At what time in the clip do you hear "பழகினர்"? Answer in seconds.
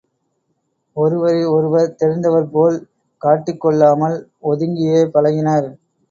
5.13-5.69